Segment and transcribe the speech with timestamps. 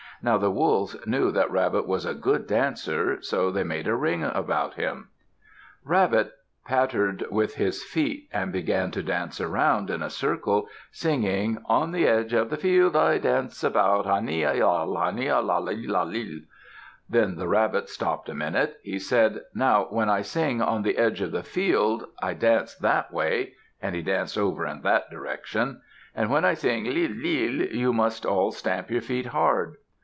[0.23, 4.23] Now the Wolves knew that Rabbit was a good dancer, so they made a ring
[4.23, 5.09] around him.
[5.83, 11.91] Rabbit pattered with his feet and began to dance around in a circle, singing, On
[11.91, 14.91] the edge of the field I dance about, Ha' nia lil!
[14.93, 15.01] lil!
[15.01, 16.05] Ha' nia lil!
[16.05, 16.41] lil!
[17.09, 18.77] Then the Rabbit stopped a minute.
[18.83, 23.11] He said, "Now when I sing 'on the edge of the field,' I dance that
[23.11, 25.81] way" and he danced over in that direction;
[26.13, 27.09] "and when I sing 'lil!
[27.09, 29.77] lil!' you must all stamp your feet hard."